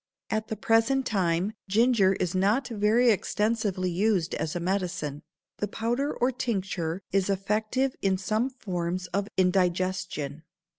[0.31, 5.21] At the present time ginger is not very extensively used as a medicine.
[5.57, 10.41] The powder or tincture is effective in some forms of indigestion.